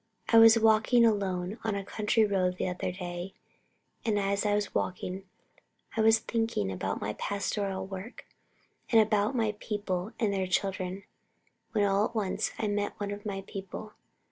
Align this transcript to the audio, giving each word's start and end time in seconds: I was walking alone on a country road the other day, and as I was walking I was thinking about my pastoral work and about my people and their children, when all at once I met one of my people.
I 0.29 0.39
was 0.39 0.57
walking 0.57 1.05
alone 1.05 1.59
on 1.63 1.75
a 1.75 1.85
country 1.85 2.25
road 2.25 2.57
the 2.57 2.67
other 2.67 2.91
day, 2.91 3.35
and 4.03 4.17
as 4.17 4.47
I 4.47 4.55
was 4.55 4.73
walking 4.73 5.25
I 5.95 6.01
was 6.01 6.17
thinking 6.17 6.71
about 6.71 6.99
my 6.99 7.13
pastoral 7.19 7.85
work 7.85 8.25
and 8.91 8.99
about 8.99 9.35
my 9.35 9.55
people 9.59 10.13
and 10.19 10.33
their 10.33 10.47
children, 10.47 11.03
when 11.73 11.83
all 11.83 12.05
at 12.05 12.15
once 12.15 12.49
I 12.57 12.65
met 12.67 12.99
one 12.99 13.11
of 13.11 13.27
my 13.27 13.41
people. 13.45 13.93